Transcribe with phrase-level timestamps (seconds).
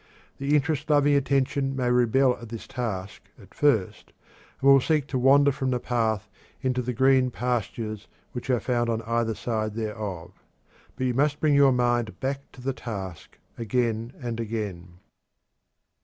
[0.39, 4.13] The interest loving attention may rebel at this task at first,
[4.59, 6.27] and will seek to wander from the path
[6.63, 10.31] into the green pastures which are found on each side thereof.
[10.95, 14.97] But you must bring the mind back to the task, again and again.